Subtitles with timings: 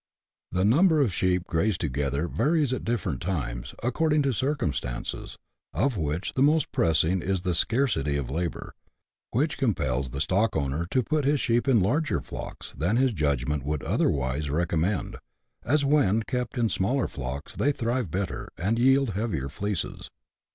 [0.51, 5.37] The number of sheep grazed together varies at different times, according to circumstances,
[5.75, 8.73] of which the most pressing is the scarcity of labour,
[9.29, 13.83] which compels the stockowner to put his sheep in larger flocks than his judgment would
[13.83, 15.05] otherwise recom 44 BUSH LIFE IN AUSTRALIA.
[15.05, 15.29] [chap.
[15.29, 15.65] v.
[15.67, 20.09] mend, as, when kept in smaller flocks, they thrive better, and yield heavier fleeces.